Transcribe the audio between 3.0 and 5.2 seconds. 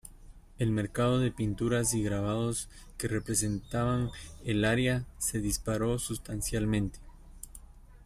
representaban el área